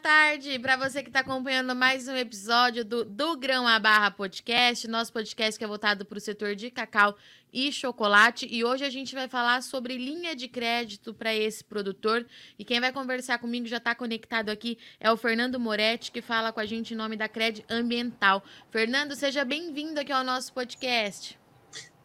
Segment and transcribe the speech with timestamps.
[0.00, 4.88] tarde para você que está acompanhando mais um episódio do, do Grão a Barra Podcast,
[4.88, 7.14] nosso podcast que é voltado para o setor de cacau
[7.52, 8.48] e chocolate.
[8.50, 12.26] E hoje a gente vai falar sobre linha de crédito para esse produtor.
[12.58, 16.50] E quem vai conversar comigo já está conectado aqui é o Fernando Moretti, que fala
[16.50, 18.42] com a gente em nome da Cred Ambiental.
[18.70, 21.38] Fernando, seja bem-vindo aqui ao nosso podcast.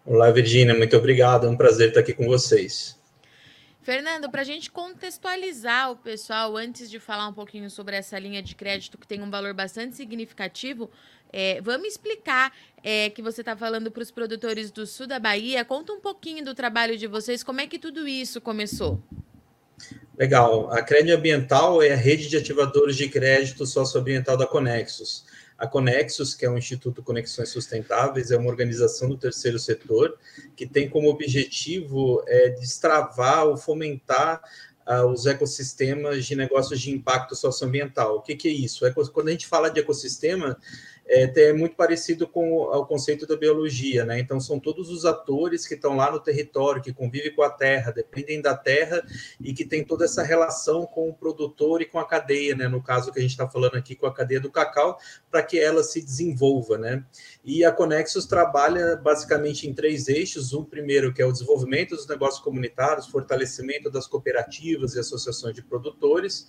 [0.06, 1.48] Olá, Virginia, muito obrigado.
[1.48, 3.00] É um prazer estar aqui com vocês.
[3.86, 8.42] Fernando, para a gente contextualizar o pessoal, antes de falar um pouquinho sobre essa linha
[8.42, 10.90] de crédito que tem um valor bastante significativo,
[11.32, 12.52] é, vamos explicar
[12.84, 15.64] é, que você está falando para os produtores do sul da Bahia.
[15.64, 19.00] Conta um pouquinho do trabalho de vocês, como é que tudo isso começou?
[20.18, 20.74] Legal.
[20.74, 25.26] A Crédito Ambiental é a rede de ativadores de crédito socioambiental da Conexus.
[25.58, 30.18] A Conexus, que é o Instituto Conexões Sustentáveis, é uma organização do terceiro setor
[30.56, 34.42] que tem como objetivo é, destravar ou fomentar
[34.86, 38.18] uh, os ecossistemas de negócios de impacto socioambiental.
[38.18, 38.86] O que, que é isso?
[38.86, 40.58] É, quando a gente fala de ecossistema,
[41.08, 44.20] é, é muito parecido com o, o, conceito da biologia, né?
[44.20, 47.92] Então, são todos os atores que estão lá no território, que convivem com a terra,
[47.92, 49.06] dependem da terra
[49.40, 52.68] e que tem toda essa relação com o produtor e com a cadeia, né?
[52.68, 54.98] No caso que a gente está falando aqui com a cadeia do cacau,
[55.30, 57.06] para que ela se desenvolva, né?
[57.44, 62.08] E a Conexus trabalha basicamente em três eixos: um primeiro, que é o desenvolvimento dos
[62.08, 66.48] negócios comunitários, fortalecimento das cooperativas e associações de produtores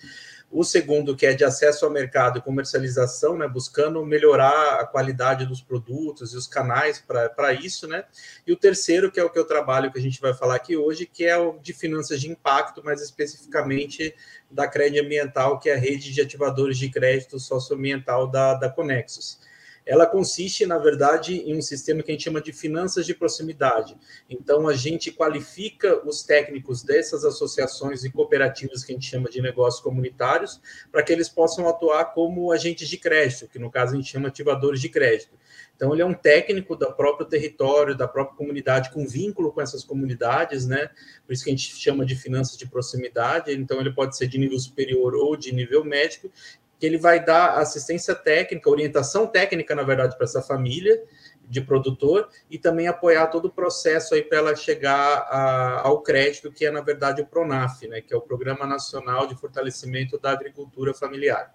[0.50, 5.44] o segundo, que é de acesso ao mercado e comercialização, né, buscando melhorar a qualidade
[5.44, 8.04] dos produtos e os canais para isso, né?
[8.46, 10.76] E o terceiro, que é o que eu trabalho, que a gente vai falar aqui
[10.76, 14.14] hoje, que é o de finanças de impacto, mais especificamente
[14.50, 19.38] da crédito ambiental, que é a rede de ativadores de crédito socioambiental da, da Conexus
[19.86, 23.96] ela consiste, na verdade, em um sistema que a gente chama de finanças de proximidade.
[24.28, 29.40] Então, a gente qualifica os técnicos dessas associações e cooperativas que a gente chama de
[29.40, 33.96] negócios comunitários, para que eles possam atuar como agentes de crédito, que no caso a
[33.96, 35.38] gente chama ativadores de crédito.
[35.76, 39.84] Então, ele é um técnico do próprio território, da própria comunidade, com vínculo com essas
[39.84, 40.90] comunidades, né?
[41.26, 43.52] Por isso que a gente chama de finanças de proximidade.
[43.52, 46.32] Então, ele pode ser de nível superior ou de nível médico,
[46.78, 51.02] que ele vai dar assistência técnica, orientação técnica, na verdade, para essa família
[51.48, 56.50] de produtor e também apoiar todo o processo aí para ela chegar a, ao crédito,
[56.50, 60.32] que é, na verdade, o PRONAF, né, que é o Programa Nacional de Fortalecimento da
[60.32, 61.54] Agricultura Familiar.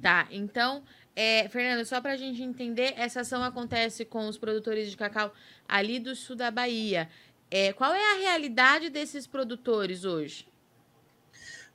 [0.00, 0.84] Tá, então,
[1.16, 5.32] é, Fernando, só para a gente entender, essa ação acontece com os produtores de cacau
[5.68, 7.08] ali do sul da Bahia.
[7.50, 10.46] É, qual é a realidade desses produtores hoje?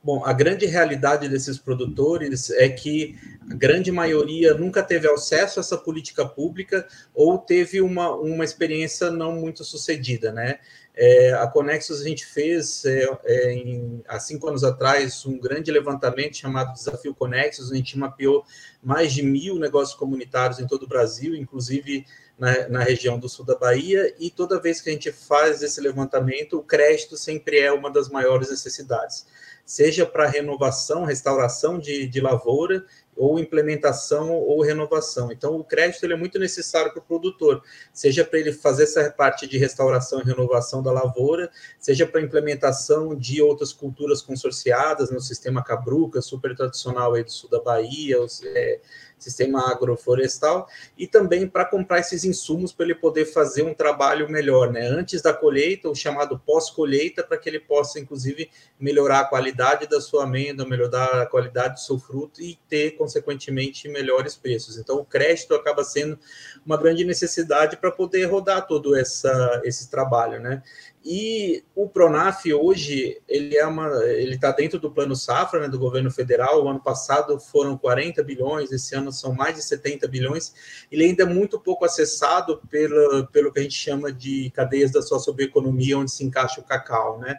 [0.04, 3.16] Bom, a grande realidade desses produtores é que
[3.50, 9.10] a grande maioria nunca teve acesso a essa política pública ou teve uma, uma experiência
[9.10, 10.58] não muito sucedida, né?
[10.94, 15.72] É, a Conexus a gente fez é, é, em, há cinco anos atrás um grande
[15.72, 18.44] levantamento chamado Desafio Conexus, a gente mapeou
[18.82, 22.04] mais de mil negócios comunitários em todo o Brasil, inclusive
[22.38, 25.80] na, na, região do sul da Bahia, e toda vez que a gente faz esse
[25.80, 29.24] levantamento, o crédito sempre é uma das maiores necessidades
[29.64, 32.84] seja para renovação, restauração de, de lavoura,
[33.16, 35.30] ou implementação ou renovação.
[35.30, 39.46] Então, o crédito é muito necessário para o produtor, seja para ele fazer essa parte
[39.46, 45.62] de restauração e renovação da lavoura, seja para implementação de outras culturas consorciadas no sistema
[45.62, 48.80] Cabruca, super tradicional aí do sul da Bahia, é,
[49.18, 54.70] sistema agroflorestal, e também para comprar esses insumos para ele poder fazer um trabalho melhor,
[54.70, 54.86] né?
[54.86, 60.00] Antes da colheita, o chamado pós-colheita, para que ele possa, inclusive, melhorar a qualidade da
[60.00, 64.76] sua amêndoa, melhorar a qualidade do seu fruto e ter, consequentemente, melhores preços.
[64.78, 66.18] Então, o crédito acaba sendo
[66.64, 70.62] uma grande necessidade para poder rodar todo essa, esse trabalho, né?
[71.04, 75.78] E o Pronaf hoje ele é uma, ele está dentro do plano safra né, do
[75.78, 76.64] governo federal.
[76.64, 80.54] O ano passado foram 40 bilhões, esse ano são mais de 70 bilhões.
[80.90, 85.02] Ele ainda é muito pouco acessado pelo, pelo que a gente chama de cadeias da
[85.02, 87.38] socioeconomia, onde se encaixa o cacau, né?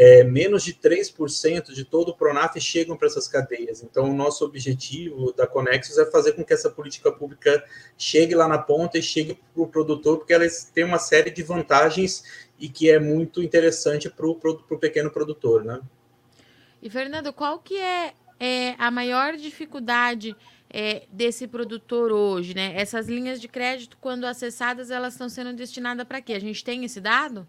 [0.00, 3.82] É, menos de 3% de todo o Pronaf chegam para essas cadeias.
[3.82, 7.64] Então, o nosso objetivo da Conexus é fazer com que essa política pública
[7.96, 11.42] chegue lá na ponta e chegue para o produtor, porque elas têm uma série de
[11.42, 12.22] vantagens
[12.58, 15.80] e que é muito interessante para o pequeno produtor, né?
[16.82, 20.36] E Fernando, qual que é, é a maior dificuldade
[20.70, 22.74] é, desse produtor hoje, né?
[22.76, 26.34] Essas linhas de crédito, quando acessadas, elas estão sendo destinadas para quê?
[26.34, 27.46] A gente tem esse dado?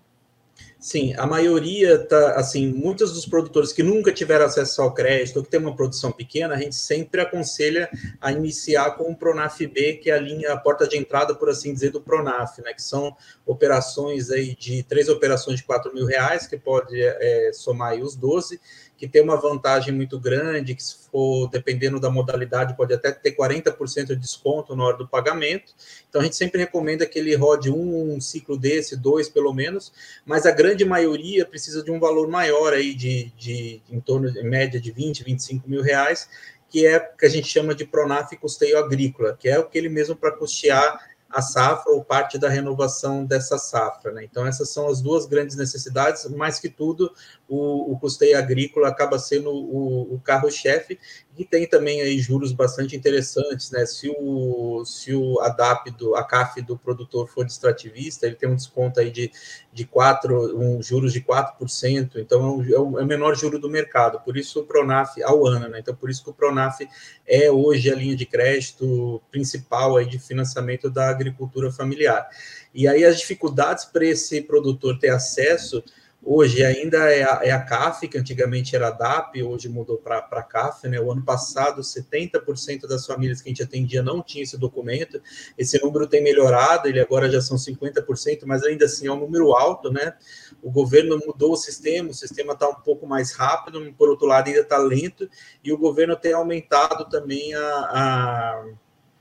[0.80, 5.44] Sim, a maioria tá assim, muitos dos produtores que nunca tiveram acesso ao crédito, ou
[5.44, 7.90] que tem uma produção pequena, a gente sempre aconselha
[8.22, 11.50] a iniciar com o Pronaf B, que é a linha, a porta de entrada, por
[11.50, 12.74] assim dizer, do Pronaf, né?
[12.74, 13.14] Que são
[13.46, 18.16] operações aí de três operações de 4 mil reais, que pode é, somar aí os
[18.16, 18.62] 12,
[19.00, 23.32] que tem uma vantagem muito grande, que se for, dependendo da modalidade, pode até ter
[23.32, 25.74] 40% de desconto na hora do pagamento.
[26.10, 29.94] Então, a gente sempre recomenda que ele rode um, um ciclo desse, dois pelo menos,
[30.26, 34.44] mas a grande maioria precisa de um valor maior aí, de, de em torno, de
[34.44, 36.30] média, de 20, 25 mil reais,
[36.70, 40.32] que é que a gente chama de Pronaf custeio agrícola, que é aquele mesmo para
[40.32, 41.00] custear
[41.30, 44.12] a safra ou parte da renovação dessa safra.
[44.12, 44.24] Né?
[44.24, 47.14] Então, essas são as duas grandes necessidades, mais que tudo,
[47.48, 51.00] o, o custeio agrícola acaba sendo o, o carro-chefe,
[51.38, 53.86] e tem também aí juros bastante interessantes, né?
[53.86, 58.56] Se o, se o ADAP, do, a CAF do produtor for extrativista, ele tem um
[58.56, 59.32] desconto aí de,
[59.80, 64.20] de 4, um, juros de 4%, então é o, é o, menor juro do mercado,
[64.20, 65.80] por isso o Pronaf ao ano, né?
[65.80, 66.82] Então, por isso que o Pronaf
[67.26, 72.28] é hoje a linha de crédito principal aí de financiamento da agricultura familiar.
[72.74, 75.82] E aí as dificuldades para esse produtor ter acesso
[76.22, 80.18] Hoje ainda é a, é a CAF, que antigamente era a DAP, hoje mudou para
[80.18, 80.86] a CAF.
[80.88, 81.00] Né?
[81.00, 85.22] O ano passado, 70% das famílias que a gente atendia não tinha esse documento.
[85.58, 89.54] Esse número tem melhorado, ele agora já são 50%, mas ainda assim é um número
[89.54, 89.92] alto.
[89.92, 90.14] Né?
[90.62, 94.48] O governo mudou o sistema, o sistema está um pouco mais rápido, por outro lado,
[94.48, 95.30] ainda está lento,
[95.64, 98.66] e o governo tem aumentado também a, a,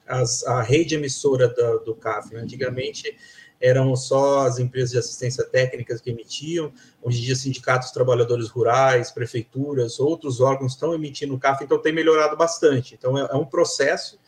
[0.09, 2.35] a, a rede emissora do, do CAF.
[2.35, 2.41] Né?
[2.41, 3.17] Antigamente
[3.61, 6.73] eram só as empresas de assistência técnica que emitiam,
[7.03, 11.93] hoje em dia sindicatos, trabalhadores rurais, prefeituras, outros órgãos estão emitindo o CAF, então tem
[11.93, 12.95] melhorado bastante.
[12.95, 14.19] Então é, é um processo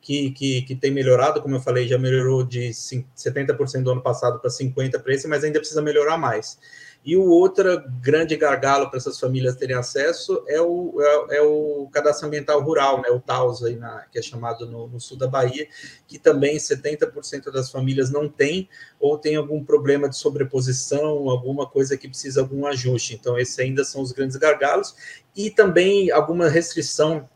[0.00, 4.38] que, que, que, tem melhorado, como eu falei, já melhorou de 70% do ano passado
[4.38, 6.58] para 50% para esse, mas ainda precisa melhorar mais.
[7.04, 11.88] E o outro grande gargalo para essas famílias terem acesso é o, é, é, o
[11.92, 15.26] cadastro ambiental rural, né, o TAUS, aí na, que é chamado no, no sul da
[15.26, 15.66] Bahia,
[16.06, 18.68] que também 70% das famílias não tem,
[19.00, 23.14] ou tem algum problema de sobreposição, alguma coisa que precisa algum ajuste.
[23.14, 24.94] Então, esses ainda são os grandes gargalos,
[25.34, 27.28] e também alguma restrição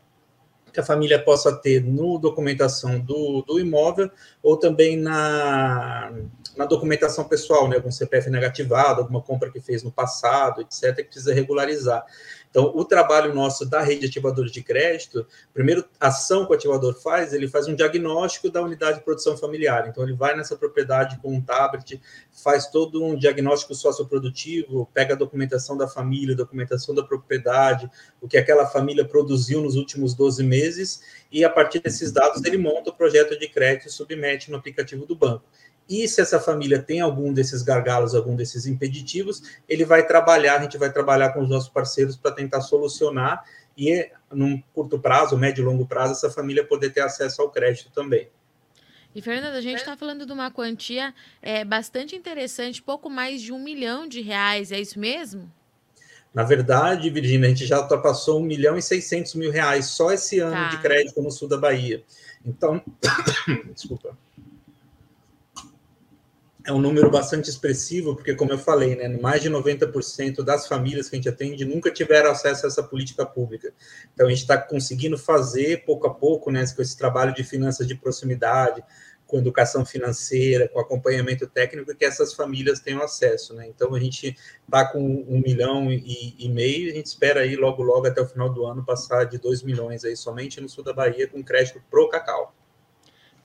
[0.73, 4.11] que a família possa ter no documentação do, do imóvel,
[4.41, 6.11] ou também na
[6.55, 11.03] na documentação pessoal, né, algum CPF negativado, alguma compra que fez no passado, etc., que
[11.05, 12.05] precisa regularizar.
[12.53, 16.93] Então, o trabalho nosso da rede de ativadores de crédito, primeiro ação que o ativador
[16.93, 19.87] faz, ele faz um diagnóstico da unidade de produção familiar.
[19.87, 21.99] Então, ele vai nessa propriedade com um tablet,
[22.31, 27.89] faz todo um diagnóstico socioprodutivo, pega a documentação da família, documentação da propriedade,
[28.21, 31.01] o que aquela família produziu nos últimos 12 meses,
[31.31, 35.07] e a partir desses dados ele monta o projeto de crédito e submete no aplicativo
[35.07, 35.43] do banco.
[35.87, 40.63] E se essa família tem algum desses gargalos, algum desses impeditivos, ele vai trabalhar, a
[40.63, 43.43] gente vai trabalhar com os nossos parceiros para tentar solucionar
[43.77, 47.91] e, num curto prazo, médio e longo prazo, essa família poder ter acesso ao crédito
[47.91, 48.29] também.
[49.13, 53.51] E, Fernanda, a gente está falando de uma quantia é, bastante interessante, pouco mais de
[53.51, 55.51] um milhão de reais, é isso mesmo?
[56.33, 60.39] Na verdade, Virginia, a gente já ultrapassou um milhão e seiscentos mil reais só esse
[60.39, 60.69] ano tá.
[60.69, 62.03] de crédito no sul da Bahia.
[62.43, 62.81] Então,
[63.75, 64.17] desculpa
[66.65, 71.09] é um número bastante expressivo, porque, como eu falei, né, mais de 90% das famílias
[71.09, 73.73] que a gente atende nunca tiveram acesso a essa política pública.
[74.13, 77.85] Então, a gente está conseguindo fazer, pouco a pouco, né, com esse trabalho de finanças
[77.85, 78.81] de proximidade,
[79.27, 83.53] com educação financeira, com acompanhamento técnico, que essas famílias tenham acesso.
[83.53, 83.67] Né?
[83.67, 87.83] Então, a gente está com um milhão e, e meio, a gente espera aí, logo,
[87.83, 90.93] logo, até o final do ano, passar de dois milhões aí, somente no sul da
[90.93, 92.55] Bahia, com crédito pro cacau.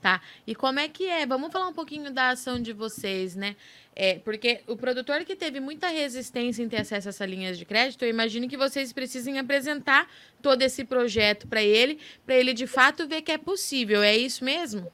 [0.01, 0.21] Tá.
[0.47, 1.25] E como é que é?
[1.25, 3.57] Vamos falar um pouquinho da ação de vocês, né?
[3.93, 7.65] É, porque o produtor que teve muita resistência em ter acesso a essas linhas de
[7.65, 10.09] crédito, eu imagino que vocês precisem apresentar
[10.41, 14.01] todo esse projeto para ele, para ele de fato ver que é possível.
[14.01, 14.89] É isso mesmo?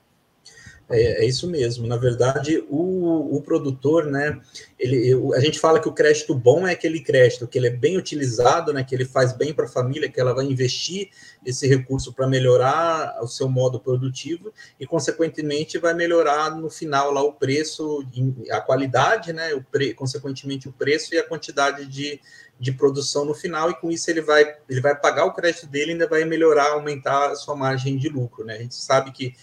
[0.88, 1.88] É, é, isso mesmo.
[1.88, 4.40] Na verdade, o, o produtor, né?
[4.78, 7.98] Ele, a gente fala que o crédito bom é aquele crédito que ele é bem
[7.98, 8.84] utilizado, né?
[8.84, 11.10] Que ele faz bem para a família, que ela vai investir
[11.44, 17.24] esse recurso para melhorar o seu modo produtivo e, consequentemente, vai melhorar no final lá
[17.24, 18.06] o preço,
[18.52, 19.56] a qualidade, né?
[19.56, 22.20] O pre, consequentemente, o preço e a quantidade de,
[22.60, 25.92] de produção no final, e com isso ele vai, ele vai pagar o crédito dele
[25.92, 28.56] e ainda vai melhorar, aumentar a sua margem de lucro, né?
[28.56, 29.34] A gente sabe que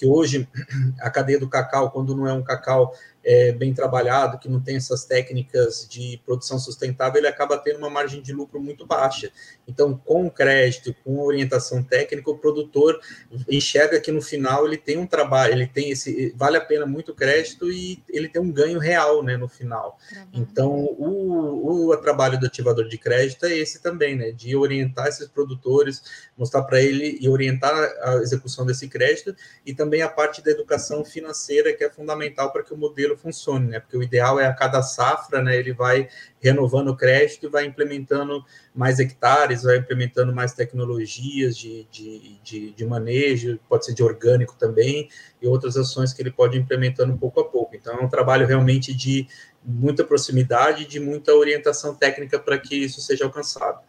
[0.00, 0.48] que hoje
[0.98, 4.76] a cadeia do cacau, quando não é um cacau é, bem trabalhado, que não tem
[4.76, 9.30] essas técnicas de produção sustentável, ele acaba tendo uma margem de lucro muito baixa.
[9.68, 13.00] Então, com crédito, com orientação técnica, o produtor
[13.48, 17.14] enxerga que no final ele tem um trabalho, ele tem esse, vale a pena muito
[17.14, 19.98] crédito e ele tem um ganho real, né, no final.
[20.32, 25.28] Então, o, o trabalho do ativador de crédito é esse também, né, de orientar esses
[25.28, 26.02] produtores,
[26.36, 27.72] mostrar para ele e orientar
[28.02, 29.34] a execução desse crédito
[29.64, 33.16] e também a parte da educação financeira que é fundamental para que o modelo modelo
[33.16, 33.80] funcione, né?
[33.80, 35.56] Porque o ideal é a cada safra, né?
[35.56, 36.08] Ele vai
[36.40, 42.70] renovando o crédito e vai implementando mais hectares, vai implementando mais tecnologias de, de, de,
[42.72, 45.08] de manejo, pode ser de orgânico também,
[45.40, 47.76] e outras ações que ele pode implementando pouco a pouco.
[47.76, 49.26] Então, é um trabalho realmente de
[49.62, 53.80] muita proximidade, de muita orientação técnica para que isso seja alcançado.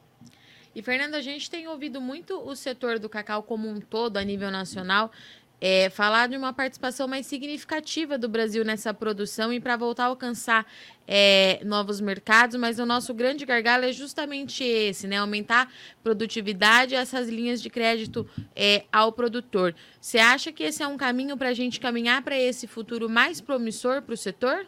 [0.73, 4.23] E, Fernando, a gente tem ouvido muito o setor do cacau como um todo, a
[4.23, 5.11] nível nacional,
[5.61, 10.07] é, falar de uma participação mais significativa do Brasil nessa produção e para voltar a
[10.07, 10.65] alcançar
[11.07, 15.17] é, novos mercados, mas o nosso grande gargalo é justamente esse, né?
[15.17, 15.71] Aumentar
[16.03, 19.75] produtividade essas linhas de crédito é, ao produtor.
[19.99, 23.39] Você acha que esse é um caminho para a gente caminhar para esse futuro mais
[23.39, 24.65] promissor para o setor?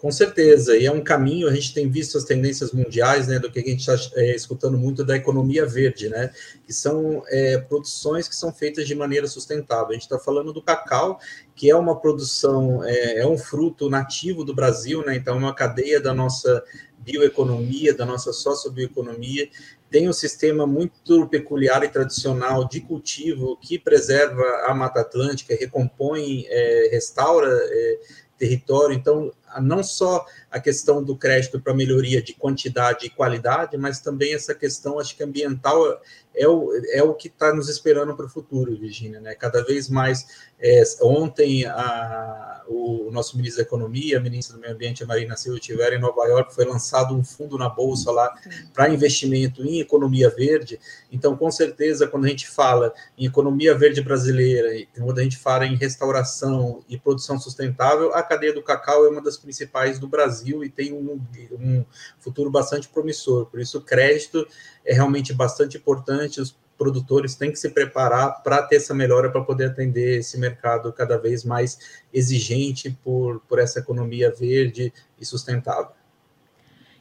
[0.00, 3.52] Com certeza, e é um caminho, a gente tem visto as tendências mundiais, né, do
[3.52, 6.32] que a gente está é, escutando muito da economia verde, né,
[6.64, 9.90] que são é, produções que são feitas de maneira sustentável.
[9.90, 11.20] A gente está falando do cacau,
[11.54, 15.54] que é uma produção, é, é, um fruto nativo do Brasil, né, então é uma
[15.54, 16.64] cadeia da nossa
[17.00, 19.50] bioeconomia, da nossa sociobioeconomia,
[19.90, 26.46] tem um sistema muito peculiar e tradicional de cultivo que preserva a Mata Atlântica, recompõe,
[26.48, 27.98] é, restaura é,
[28.40, 28.96] território.
[28.96, 29.30] Então,
[29.60, 34.54] não só a questão do crédito para melhoria de quantidade e qualidade, mas também essa
[34.54, 36.00] questão, acho que ambiental
[36.34, 39.20] é o, é o que está nos esperando para o futuro, Virginia.
[39.20, 39.34] Né?
[39.34, 40.26] Cada vez mais,
[40.60, 45.36] é, ontem a, o nosso ministro da Economia, a ministra do Meio Ambiente, a Marina
[45.36, 48.32] Silva, estiveram em Nova York, foi lançado um fundo na Bolsa lá
[48.72, 50.78] para investimento em economia verde.
[51.10, 55.66] Então, com certeza, quando a gente fala em economia verde brasileira, quando a gente fala
[55.66, 60.62] em restauração e produção sustentável, a cadeia do cacau é uma das principais do Brasil
[60.62, 61.20] e tem um,
[61.52, 61.84] um
[62.18, 63.46] futuro bastante promissor.
[63.46, 64.46] Por isso, o crédito
[64.84, 66.40] é realmente bastante importante.
[66.40, 70.90] Os produtores têm que se preparar para ter essa melhora para poder atender esse mercado
[70.92, 75.92] cada vez mais exigente por, por essa economia verde e sustentável.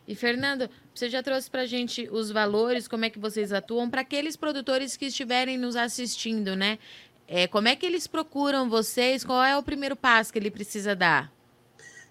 [0.06, 3.90] E Fernando, você já trouxe para a gente os valores, como é que vocês atuam
[3.90, 6.80] para aqueles produtores que estiverem nos assistindo, né?
[7.26, 9.24] É, como é que eles procuram vocês?
[9.24, 11.32] Qual é o primeiro passo que ele precisa dar?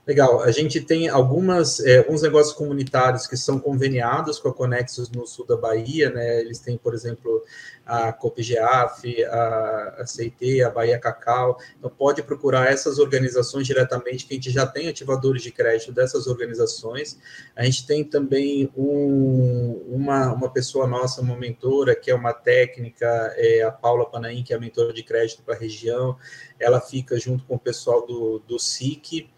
[0.08, 5.10] Legal, a gente tem algumas, é, alguns negócios comunitários que são conveniados com a Conexus
[5.10, 6.40] no sul da Bahia, né?
[6.40, 7.44] Eles têm, por exemplo,
[7.84, 11.58] a COPGAF, a, a CIT, a Bahia Cacau.
[11.78, 16.26] Então, pode procurar essas organizações diretamente, que a gente já tem ativadores de crédito dessas
[16.26, 17.18] organizações.
[17.54, 23.06] A gente tem também um, uma, uma pessoa nossa, uma mentora, que é uma técnica,
[23.36, 26.16] é a Paula Panaim, que é a mentora de crédito para a região.
[26.58, 29.28] Ela fica junto com o pessoal do, do SIC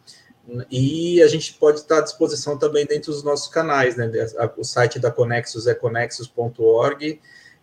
[0.71, 4.11] e a gente pode estar à disposição também dentro dos nossos canais, né?
[4.57, 7.21] O site da Conexus é conexus.org,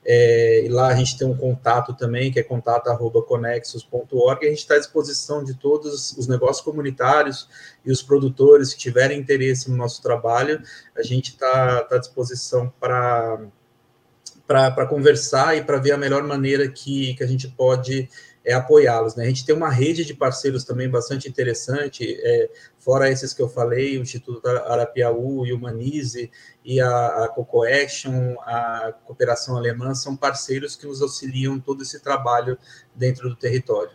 [0.10, 4.75] é, e lá a gente tem um contato também, que é contato.conexus.org, a gente está
[4.75, 7.50] à disposição de todos os negócios comunitários
[7.86, 10.63] e os produtores que tiverem interesse no nosso trabalho,
[10.96, 13.38] a gente está tá à disposição para
[14.48, 18.08] para conversar e para ver a melhor maneira que, que a gente pode
[18.48, 19.13] é apoiá-los.
[19.13, 19.25] Né?
[19.25, 22.50] A gente tem uma rede de parceiros também bastante interessante, é,
[22.80, 26.32] fora esses que eu falei, o Instituto Arapiaú o Manize
[26.63, 32.00] e a, a Coco Action, a Cooperação Alemã, são parceiros que nos auxiliam todo esse
[32.00, 32.58] trabalho
[32.96, 33.92] dentro do território.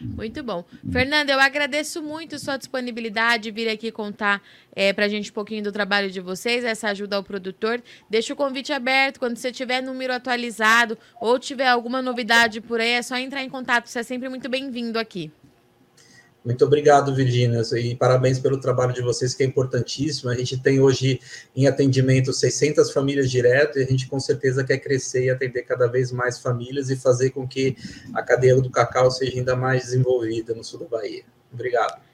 [0.00, 0.64] Muito bom.
[0.90, 4.42] Fernanda, eu agradeço muito sua disponibilidade, vir aqui contar
[4.74, 7.82] é, para a gente um pouquinho do trabalho de vocês, essa ajuda ao produtor.
[8.08, 12.90] Deixa o convite aberto, quando você tiver número atualizado ou tiver alguma novidade por aí,
[12.90, 15.32] é só entrar em contato, você é sempre muito bem-vindo aqui.
[16.48, 20.30] Muito obrigado, Virginia, e parabéns pelo trabalho de vocês, que é importantíssimo.
[20.30, 21.20] A gente tem hoje
[21.54, 25.86] em atendimento 600 famílias direto e a gente com certeza quer crescer e atender cada
[25.86, 27.76] vez mais famílias e fazer com que
[28.14, 31.22] a cadeia do cacau seja ainda mais desenvolvida no sul da Bahia.
[31.52, 32.07] Obrigado.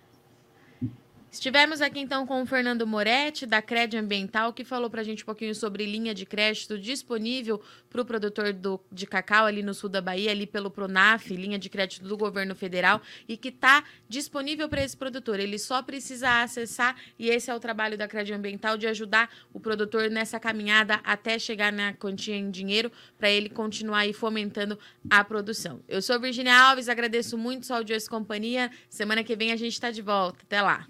[1.34, 5.24] Estivemos aqui então com o Fernando Moretti, da Crédito Ambiental, que falou para a gente
[5.24, 7.60] um pouquinho sobre linha de crédito disponível
[7.90, 11.58] para o produtor do, de cacau ali no sul da Bahia, ali pelo Pronaf, linha
[11.58, 15.40] de crédito do governo federal, e que está disponível para esse produtor.
[15.40, 19.58] Ele só precisa acessar, e esse é o trabalho da Crédito Ambiental, de ajudar o
[19.58, 24.78] produtor nessa caminhada até chegar na quantia em dinheiro, para ele continuar aí fomentando
[25.10, 25.82] a produção.
[25.88, 28.70] Eu sou Virginia Alves, agradeço muito sua audiência e companhia.
[28.88, 30.38] Semana que vem a gente está de volta.
[30.44, 30.86] Até lá.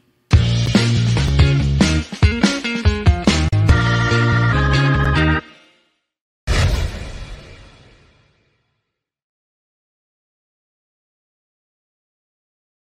[2.25, 2.84] Thank you.